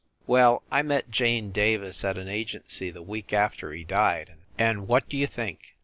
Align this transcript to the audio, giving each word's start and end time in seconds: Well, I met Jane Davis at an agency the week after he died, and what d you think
Well, 0.25 0.63
I 0.71 0.81
met 0.81 1.11
Jane 1.11 1.51
Davis 1.51 2.03
at 2.03 2.17
an 2.17 2.27
agency 2.27 2.89
the 2.89 3.03
week 3.03 3.33
after 3.33 3.71
he 3.71 3.83
died, 3.83 4.33
and 4.57 4.87
what 4.87 5.07
d 5.07 5.17
you 5.17 5.27
think 5.27 5.75